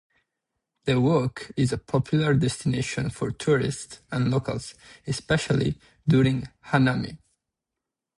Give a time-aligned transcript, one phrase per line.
[0.85, 4.73] The walk is a popular destination for tourists and locals,
[5.05, 5.77] especially
[6.07, 7.19] during hanami.